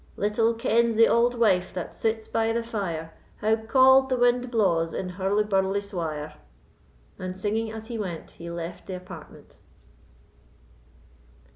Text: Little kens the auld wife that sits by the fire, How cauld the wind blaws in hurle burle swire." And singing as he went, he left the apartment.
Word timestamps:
Little 0.17 0.55
kens 0.55 0.95
the 0.95 1.07
auld 1.07 1.35
wife 1.35 1.71
that 1.75 1.93
sits 1.93 2.27
by 2.27 2.51
the 2.53 2.63
fire, 2.63 3.13
How 3.37 3.55
cauld 3.55 4.09
the 4.09 4.17
wind 4.17 4.49
blaws 4.49 4.95
in 4.95 5.09
hurle 5.09 5.43
burle 5.43 5.79
swire." 5.79 6.33
And 7.19 7.37
singing 7.37 7.71
as 7.71 7.85
he 7.85 7.99
went, 7.99 8.31
he 8.31 8.49
left 8.49 8.87
the 8.87 8.95
apartment. 8.95 9.57